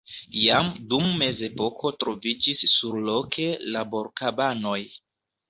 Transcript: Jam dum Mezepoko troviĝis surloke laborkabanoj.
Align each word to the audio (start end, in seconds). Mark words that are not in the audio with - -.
Jam 0.43 0.69
dum 0.93 1.03
Mezepoko 1.19 1.91
troviĝis 2.05 2.65
surloke 2.73 3.47
laborkabanoj. 3.77 4.81